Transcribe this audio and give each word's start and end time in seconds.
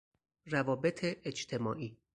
روابط 0.45 0.99
اجتماعی 1.25 1.97